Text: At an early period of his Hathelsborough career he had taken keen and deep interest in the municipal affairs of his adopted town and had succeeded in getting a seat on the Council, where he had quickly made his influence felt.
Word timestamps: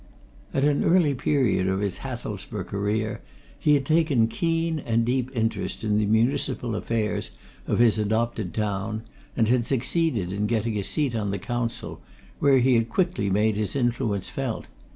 At 0.51 0.63
an 0.63 0.83
early 0.83 1.13
period 1.13 1.67
of 1.67 1.79
his 1.81 1.99
Hathelsborough 1.99 2.63
career 2.65 3.19
he 3.59 3.75
had 3.75 3.85
taken 3.85 4.27
keen 4.27 4.79
and 4.79 5.05
deep 5.05 5.29
interest 5.35 5.83
in 5.83 5.99
the 5.99 6.07
municipal 6.07 6.73
affairs 6.75 7.29
of 7.67 7.77
his 7.77 7.99
adopted 7.99 8.51
town 8.51 9.03
and 9.37 9.47
had 9.47 9.67
succeeded 9.67 10.31
in 10.33 10.47
getting 10.47 10.75
a 10.79 10.83
seat 10.83 11.13
on 11.13 11.29
the 11.29 11.37
Council, 11.37 12.01
where 12.39 12.57
he 12.57 12.73
had 12.73 12.89
quickly 12.89 13.29
made 13.29 13.53
his 13.57 13.75
influence 13.75 14.27
felt. 14.27 14.65